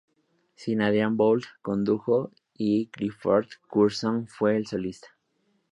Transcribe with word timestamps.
Sir 0.55 0.81
Adrian 0.81 1.15
Boult 1.15 1.45
condujo, 1.61 2.31
y 2.55 2.87
Clifford 2.87 3.45
Curzon 3.69 4.25
fue 4.27 4.57
el 4.57 4.65
solista. 4.65 5.09